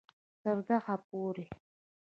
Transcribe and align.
تر 0.43 0.57
دغه 0.69 0.95
پورې 1.07 1.45